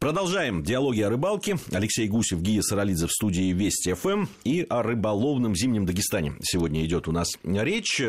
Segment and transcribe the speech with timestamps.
[0.00, 1.58] Продолжаем диалоги о рыбалке.
[1.72, 4.28] Алексей Гусев, Гия Саралидзе в студии Вести ФМ.
[4.44, 8.00] И о рыболовном зимнем Дагестане сегодня идет у нас речь.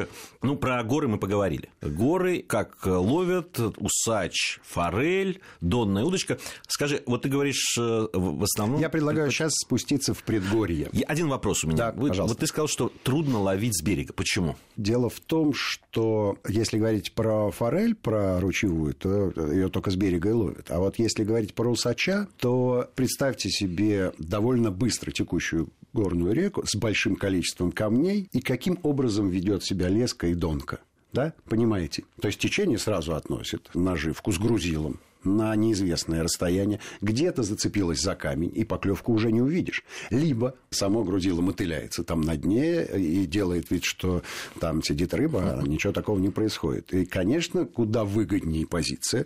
[0.41, 1.67] Ну, про горы мы поговорили.
[1.81, 6.39] Горы, как ловят, усач, форель, донная удочка.
[6.65, 8.79] Скажи, вот ты говоришь э, в основном...
[8.79, 10.89] Я предлагаю сейчас спуститься в предгорье.
[11.10, 11.78] Один вопрос у меня.
[11.78, 12.23] Так, пожалуйста.
[12.23, 14.13] Вот ты сказал, что трудно ловить с берега.
[14.13, 14.55] Почему?
[14.78, 20.30] Дело в том, что если говорить про форель, про ручевую, то ее только с берега
[20.30, 20.71] и ловят.
[20.71, 26.76] А вот если говорить про усача, то представьте себе довольно быстро текущую горную реку с
[26.76, 30.80] большим количеством камней и каким образом ведет себя леска и донка.
[31.12, 32.03] Да, понимаете?
[32.22, 38.52] То есть течение сразу относит наживку с грузилом на неизвестное расстояние, где-то зацепилась за камень,
[38.53, 39.84] и поклевку уже не увидишь.
[40.09, 44.23] Либо само грузило мотыляется там на дне и делает вид, что
[44.59, 46.94] там сидит рыба, а ничего такого не происходит.
[46.94, 49.25] И, конечно, куда выгоднее позиция,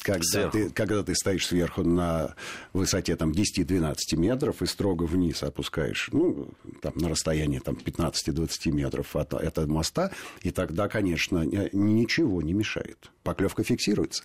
[0.00, 2.34] когда ты, когда ты стоишь сверху на
[2.72, 6.48] высоте там, 10-12 метров и строго вниз опускаешь, ну,
[6.80, 10.10] там, на расстоянии там, 15-20 метров от этого моста,
[10.42, 13.10] и тогда, конечно, ничего не мешает.
[13.22, 14.24] Поклевка фиксируется.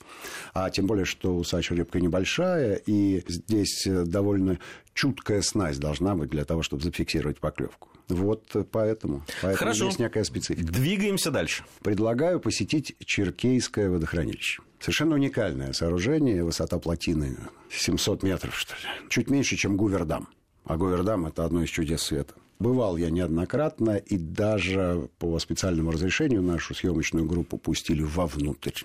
[0.54, 4.60] А тем более, что усач рыбка небольшая, и здесь довольно
[4.94, 7.90] чуткая снасть должна быть для того, чтобы зафиксировать поклевку.
[8.08, 9.24] Вот поэтому.
[9.42, 9.86] поэтому Хорошо.
[9.86, 10.72] Есть некая специфика.
[10.72, 11.64] Двигаемся дальше.
[11.82, 14.62] Предлагаю посетить Черкейское водохранилище.
[14.80, 17.38] Совершенно уникальное сооружение, высота плотины
[17.72, 19.10] 700 метров, что ли.
[19.10, 20.28] Чуть меньше, чем Гувердам.
[20.66, 22.36] А Гувердам– это одно из чудес света.
[22.60, 28.84] Бывал я неоднократно, и даже по специальному разрешению нашу съемочную группу пустили вовнутрь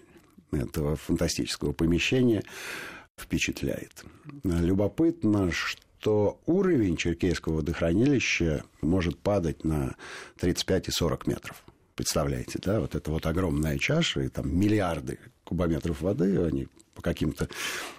[0.53, 2.43] этого фантастического помещения.
[3.17, 4.05] Впечатляет.
[4.45, 9.97] Любопытно, что уровень Черкейского водохранилища может падать на
[10.39, 11.63] 35 и 40 метров.
[11.95, 17.49] Представляете, да, вот это вот огромная чаша, и там миллиарды кубометров воды, они по каким-то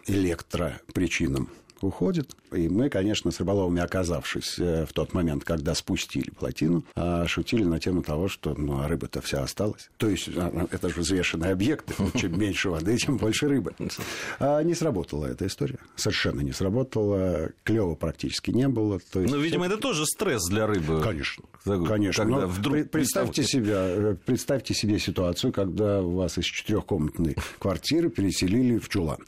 [0.07, 1.49] электропричинам
[1.83, 2.35] уходит.
[2.51, 7.63] И мы, конечно, с рыболовами, оказавшись э, в тот момент, когда спустили плотину, а, шутили
[7.63, 9.89] на тему того, что ну, а рыба-то вся осталась.
[9.97, 11.91] То есть а, а, это же взвешенный объект.
[12.15, 13.73] Чем меньше воды, тем больше рыбы.
[14.39, 15.79] А не сработала эта история.
[15.95, 17.49] Совершенно не сработала.
[17.63, 18.99] Клева практически не было.
[18.99, 21.01] То есть, ну, видимо, это тоже стресс для рыбы.
[21.01, 21.43] Конечно.
[21.63, 22.25] Конечно.
[22.25, 28.89] Когда вдруг представьте, себя, э, представьте себе ситуацию, когда вас из четырехкомнатной квартиры переселили в
[28.89, 29.19] чулан.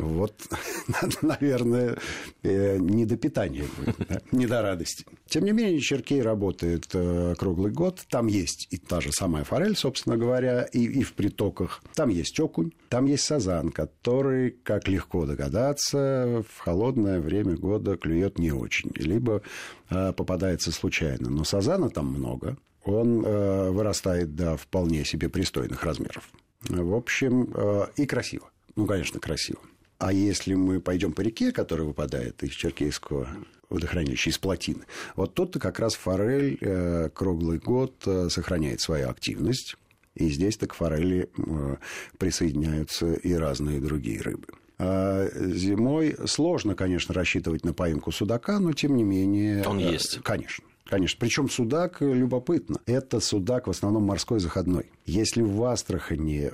[0.00, 0.34] Вот,
[1.22, 1.98] наверное,
[2.42, 4.20] э, не до питания будет, да?
[4.32, 5.04] не до радости.
[5.28, 8.00] Тем не менее, Черкей работает э, круглый год.
[8.08, 11.82] Там есть и та же самая форель, собственно говоря, и, и в притоках.
[11.94, 18.38] Там есть окунь, там есть сазан, который, как легко догадаться, в холодное время года клюет
[18.38, 19.42] не очень, либо
[19.90, 21.30] э, попадается случайно.
[21.30, 26.30] Но сазана там много, он вырастает до вполне себе пристойных размеров.
[26.62, 27.52] В общем,
[27.96, 28.50] и красиво.
[28.74, 29.60] Ну, конечно, красиво.
[30.00, 33.28] А если мы пойдем по реке, которая выпадает из Черкейского
[33.68, 39.76] водохранилища, из плотины, вот тут-то как раз форель э, круглый год э, сохраняет свою активность.
[40.14, 41.76] И здесь-то к форели э,
[42.16, 44.46] присоединяются и разные другие рыбы.
[44.78, 49.62] А зимой сложно, конечно, рассчитывать на поимку судака, но тем не менее...
[49.66, 50.20] Он есть.
[50.22, 50.64] Конечно.
[50.86, 51.18] Конечно.
[51.20, 52.80] Причем судак любопытно.
[52.86, 54.90] Это судак в основном морской заходной.
[55.04, 56.50] Если в Астрахани,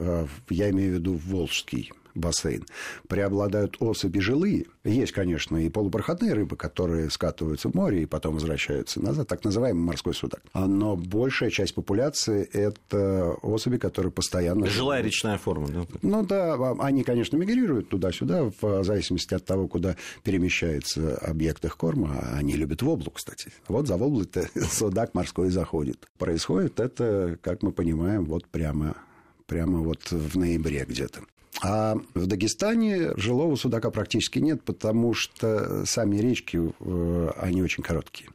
[0.50, 2.64] я имею в виду Волжский бассейн,
[3.08, 4.66] преобладают особи жилые.
[4.84, 9.82] Есть, конечно, и полупроходные рыбы, которые скатываются в море и потом возвращаются назад, так называемый
[9.82, 10.42] морской судак.
[10.54, 14.66] Но большая часть популяции– это особи, которые постоянно...
[14.66, 15.86] Жилая речная форма, да?
[16.02, 21.76] Ну да, а, они, конечно, мигрируют туда-сюда, в зависимости от того, куда перемещается объект их
[21.76, 22.30] корма.
[22.34, 23.50] Они любят воблу, кстати.
[23.68, 26.08] Вот за воблой-то судак морской заходит.
[26.18, 28.96] Происходит это, как мы понимаем, вот прямо
[29.46, 31.22] прямо вот в ноябре где-то.
[31.62, 38.28] А в Дагестане жилого судака практически нет, потому что сами речки, э, они очень короткие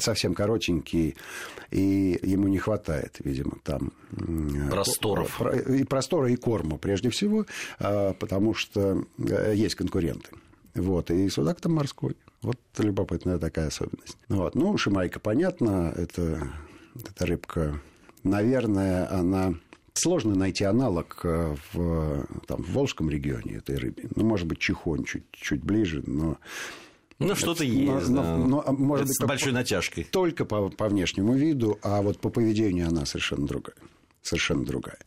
[0.00, 1.14] совсем коротенькие,
[1.70, 3.92] и ему не хватает, видимо, там...
[4.12, 5.40] Э, Просторов.
[5.68, 7.46] И простора, и корма, прежде всего,
[7.78, 10.30] а, потому что э, есть конкуренты.
[10.74, 12.16] Вот, и судак там морской.
[12.42, 14.16] Вот любопытная такая особенность.
[14.28, 14.54] Вот.
[14.54, 16.48] Ну, шимайка, понятно, это,
[16.94, 17.80] это рыбка,
[18.22, 19.54] наверное, она
[19.94, 24.04] Сложно найти аналог э, в, там, в Волжском регионе этой рыбе.
[24.14, 26.38] Ну, может быть, Чихонь чуть, чуть ближе, но
[27.18, 28.36] ну, что-то есть, но, да.
[28.36, 30.04] но, но, может быть, с большой натяжкой.
[30.04, 33.76] Только по, по внешнему виду, а вот по поведению она совершенно другая
[34.22, 34.98] совершенно другая.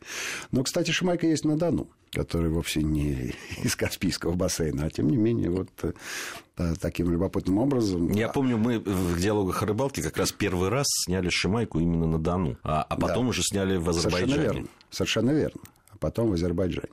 [0.50, 5.16] Но, кстати, Шимайка есть на Дону, который вовсе не из Каспийского бассейна, а тем не
[5.16, 8.10] менее вот э, таким любопытным образом.
[8.12, 12.18] Я помню, мы в диалогах о рыбалке как раз первый раз сняли Шимайку именно на
[12.18, 13.30] Дону, а, а потом да.
[13.30, 14.32] уже сняли в Азербайджане.
[14.32, 14.68] Совершенно верно.
[14.90, 15.60] Совершенно верно.
[15.90, 16.88] А потом в Азербайджане.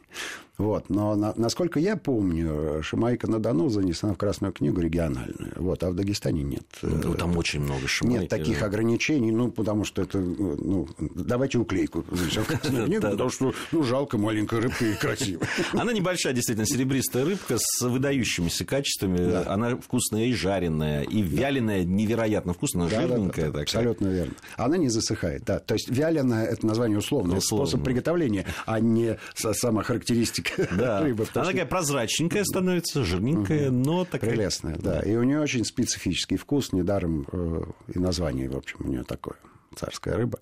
[0.61, 0.89] Вот.
[0.89, 5.53] Но, на, насколько я помню, Шамайка на Дону занесена в Красную книгу региональную.
[5.55, 5.83] Вот.
[5.83, 6.65] А в Дагестане нет.
[6.83, 8.21] Ну, там очень много шамайки.
[8.21, 10.19] Нет таких ограничений, ну, потому что это...
[10.19, 15.47] Ну, давайте уклейку занесем в Красную книгу, потому что, ну, жалко маленькая рыбка и красивая.
[15.73, 19.43] Она небольшая, действительно, серебристая рыбка с выдающимися качествами.
[19.47, 23.63] Она вкусная и жареная, и вяленая невероятно вкусная, жирненькая такая.
[23.63, 24.33] Абсолютно верно.
[24.57, 25.57] Она не засыхает, да.
[25.57, 30.99] То есть вяленая– это название условное, способ приготовления, а не сама характеристика да.
[31.01, 31.25] рыбы.
[31.33, 31.51] Она что...
[31.51, 33.77] такая прозрачненькая становится, жирненькая, угу.
[33.77, 34.31] но такая...
[34.31, 35.01] Прелестная, да.
[35.01, 37.63] И у нее очень специфический вкус, недаром э,
[37.93, 39.37] и название, в общем, у нее такое.
[39.75, 40.39] Царская рыба.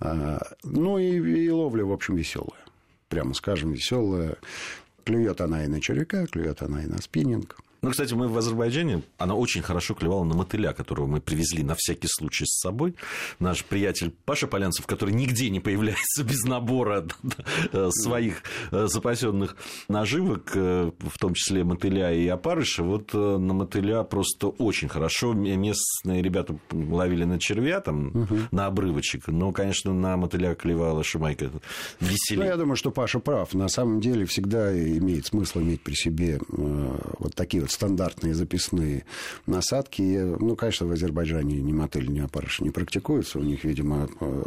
[0.00, 2.64] А, ну и, и ловля, в общем, веселая.
[3.08, 4.36] Прямо скажем, веселая.
[5.04, 7.56] Клюет она и на червяка, клюет она и на спиннинг.
[7.84, 11.74] Ну, кстати, мы в Азербайджане, она очень хорошо клевала на мотыля, которого мы привезли на
[11.76, 12.94] всякий случай с собой.
[13.40, 17.06] Наш приятель Паша Полянцев, который нигде не появляется без набора
[17.90, 19.56] своих э, запасенных
[19.88, 25.34] наживок, э, в том числе мотыля и опарыша, вот э, на мотыля просто очень хорошо.
[25.34, 28.38] Местные ребята ловили на червя, там, угу.
[28.50, 31.50] на обрывочек, но, конечно, на мотыля клевала Шимайка
[32.00, 32.44] веселее.
[32.44, 33.52] Ну, я думаю, что Паша прав.
[33.52, 39.04] На самом деле всегда имеет смысл иметь при себе вот такие вот стандартные записные
[39.46, 40.36] насадки.
[40.38, 43.38] Ну, конечно, в Азербайджане ни мотыль, ни опарыш не практикуются.
[43.38, 44.44] У них, видимо, э,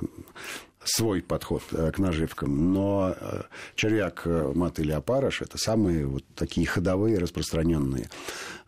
[0.83, 2.73] свой подход э, к наживкам.
[2.73, 3.43] Но э,
[3.75, 8.09] червяк, мат или опарыш– это самые вот такие ходовые, распространенные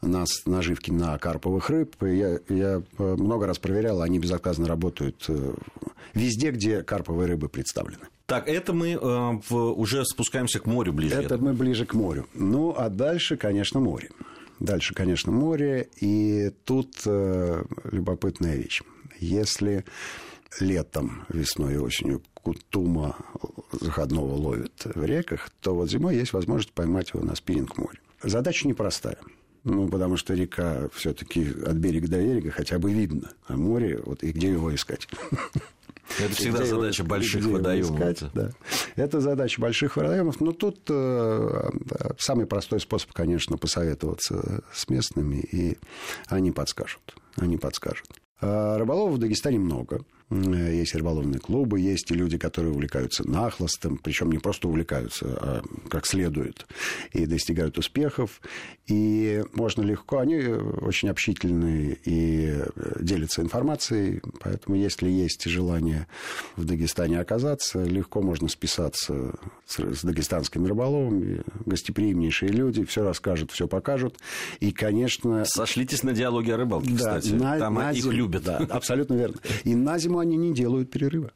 [0.01, 1.95] нас наживки на карповых рыб.
[2.01, 5.29] Я, я много раз проверял, они безотказно работают
[6.13, 8.07] везде, где карповые рыбы представлены.
[8.29, 8.97] Так, это мы э,
[9.49, 11.15] в, уже спускаемся к морю ближе.
[11.15, 12.27] Это мы ближе к морю.
[12.35, 14.11] Ну, а дальше, конечно, море.
[14.59, 15.89] Дальше, конечно, море.
[16.01, 18.81] И тут э, любопытная вещь.
[19.19, 19.85] Если
[20.59, 23.15] летом, весной и осенью кутума
[23.71, 27.99] заходного ловят в реках, то вот зимой есть возможность поймать его на спиннинг море.
[28.21, 29.17] Задача непростая.
[29.63, 33.31] Ну, потому что река все-таки от берега до берега хотя бы видно.
[33.47, 35.07] А море, вот и где его искать?
[36.17, 37.91] Это всегда где задача его, больших водоемов.
[37.91, 38.49] Искать, да.
[38.95, 40.41] Это задача больших водоемов.
[40.41, 41.69] Но тут э,
[42.17, 45.77] самый простой способ, конечно, посоветоваться с местными, и
[46.27, 47.15] они подскажут.
[47.35, 48.07] Они подскажут.
[48.41, 50.01] А рыболовов в Дагестане много.
[50.29, 55.61] Э, есть рыболовные клубы, есть и люди, которые увлекаются нахлостом, причем не просто увлекаются, а
[55.89, 56.67] как следует,
[57.13, 58.41] и достигают успехов.
[58.87, 66.07] И можно легко, они очень общительные и э, делятся информацией, поэтому если есть желание
[66.55, 69.33] в Дагестане оказаться, легко можно списаться
[69.65, 74.17] с, с дагестанскими рыболовами, гостеприимнейшие люди, все расскажут, все покажут.
[74.59, 75.43] И, конечно...
[75.45, 77.33] Сошлитесь на диалоге о рыбалке, да, кстати.
[77.33, 78.11] На, Там на их зим...
[78.11, 78.43] любят.
[78.43, 79.37] Да, абсолютно верно.
[79.63, 81.31] И на зиму они не делают перерыва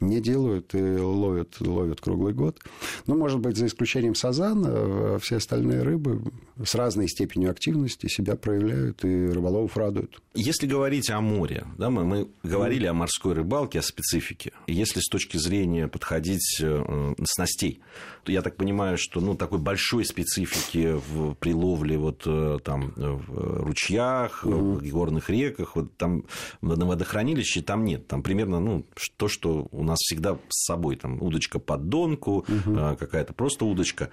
[0.00, 2.58] не делают и ловят, ловят круглый год.
[3.06, 6.22] Ну, может быть, за исключением сазана, а все остальные рыбы
[6.62, 10.20] с разной степенью активности себя проявляют и рыболовов радуют.
[10.34, 12.90] Если говорить о море, да, мы, мы говорили mm.
[12.90, 14.52] о морской рыбалке, о специфике.
[14.66, 17.80] Если с точки зрения подходить э, снастей,
[18.24, 22.92] то я так понимаю, что ну, такой большой специфики в, при ловле вот, э, там,
[22.96, 24.78] в ручьях, mm.
[24.78, 26.24] в горных реках, вот, там,
[26.60, 28.06] на водохранилище там нет.
[28.06, 28.84] Там примерно ну,
[29.16, 30.96] то, что у нас всегда с собой.
[30.96, 32.96] Там удочка под донку, угу.
[32.98, 34.10] какая-то просто удочка.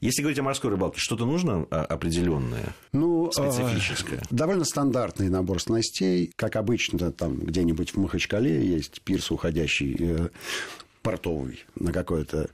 [0.00, 4.18] Если говорить о морской рыбалке, что-то нужно а, определенное, ну, специфическое?
[4.18, 6.30] Э, довольно стандартный набор снастей.
[6.36, 10.28] Как обычно, там где-нибудь в Махачкале есть пирс, уходящий э,
[11.00, 12.50] портовый на какое-то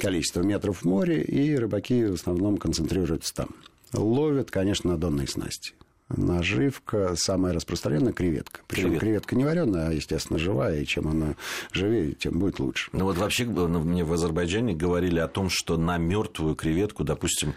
[0.00, 3.48] количество метров в море, и рыбаки в основном концентрируются там.
[3.92, 5.74] Ловят, конечно, на донные снасти
[6.08, 8.60] наживка самая распространенная креветка.
[8.66, 9.06] Причем креветка.
[9.06, 11.34] креветка не вареная, а, естественно, живая, и чем она
[11.72, 12.90] живее, тем будет лучше.
[12.92, 17.54] Ну вот вообще ну, мне в Азербайджане говорили о том, что на мертвую креветку, допустим,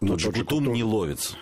[0.00, 1.36] ну, тот же кутум не ловится.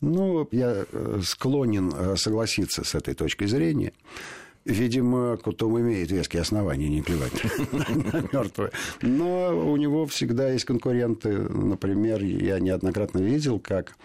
[0.00, 3.92] Ну, я э, склонен э, согласиться с этой точкой зрения.
[4.64, 7.32] Видимо, Кутум имеет веские основания не клевать
[7.72, 8.70] на мертвые.
[9.00, 11.30] Но у него всегда есть конкуренты.
[11.32, 13.96] Например, я неоднократно видел, как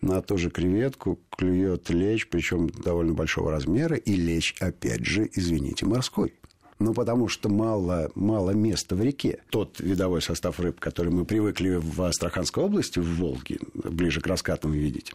[0.00, 5.86] на ту же креветку клюет лечь, причем довольно большого размера, и лечь, опять же, извините,
[5.86, 6.34] морской.
[6.82, 9.38] Ну, потому что мало, мало места в реке.
[9.50, 14.72] Тот видовой состав рыб, который мы привыкли в Астраханской области, в Волге, ближе к раскатам
[14.72, 15.12] видеть,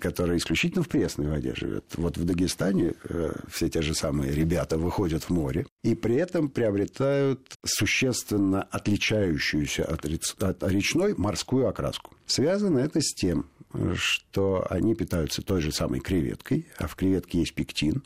[0.00, 1.84] который исключительно в пресной воде живет.
[1.96, 6.48] Вот в Дагестане э, все те же самые ребята выходят в море и при этом
[6.48, 10.06] приобретают существенно отличающуюся от,
[10.42, 12.12] от речной морскую окраску.
[12.26, 13.46] Связано это с тем,
[13.96, 18.04] что они питаются той же самой креветкой, а в креветке есть пектин,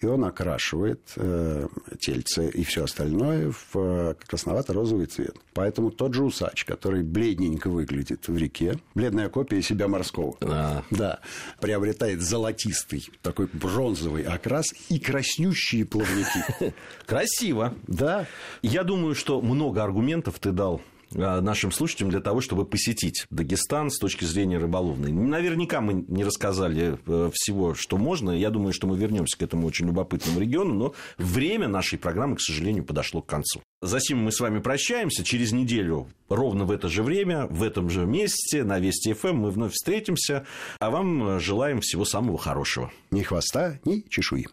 [0.00, 1.68] и он окрашивает э,
[2.00, 5.36] тельце и все остальное в э, красновато-розовый цвет.
[5.52, 10.84] Поэтому тот же усач, который бледненько выглядит в реке, бледная копия себя морского, А.
[10.90, 11.20] да,
[11.60, 16.72] приобретает золотистый, такой бронзовый окрас и краснющие плавники.
[17.06, 17.74] Красиво.
[17.86, 18.26] Да,
[18.62, 20.80] Я думаю, что много аргументов ты дал
[21.12, 25.12] нашим слушателям для того, чтобы посетить Дагестан с точки зрения рыболовной.
[25.12, 28.30] Наверняка мы не рассказали э, всего, что можно.
[28.30, 32.40] Я думаю, что мы вернемся к этому очень любопытному региону, но время нашей программы, к
[32.40, 33.60] сожалению, подошло к концу.
[33.82, 35.24] Засим мы с вами прощаемся.
[35.24, 39.50] Через неделю ровно в это же время, в этом же месте, на Вести ФМ мы
[39.50, 40.46] вновь встретимся.
[40.78, 42.92] А вам желаем всего самого хорошего.
[43.10, 44.46] ни хвоста, ни чешуи.